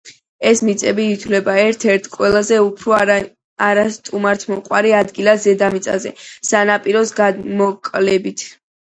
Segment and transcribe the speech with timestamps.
[0.49, 2.95] ეს მიწები ითვლება ერთ-ერთ ყველაზე უფრო
[3.65, 6.13] არასტუმართმოყვარე ადგილად დედამიწაზე,
[6.53, 8.43] სანაპიროს გამოკლებით.